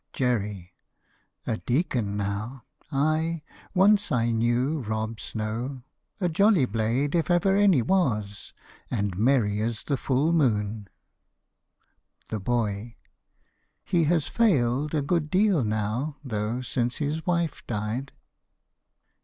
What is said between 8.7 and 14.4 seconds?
And merry as the full moon. THE BOY. He has